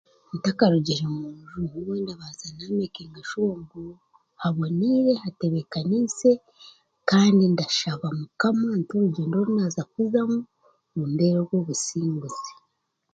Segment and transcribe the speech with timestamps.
[0.39, 1.25] Ntakarugire mu
[1.59, 3.81] nju nimba nyine ku mekinga suwa ngu
[4.41, 6.29] haboniire, hatebekaniise,
[7.09, 10.39] kandi ndashaba mukama nti orugyendo oru naaza kuzamu
[10.95, 12.51] rumbere orw'obusinguzi.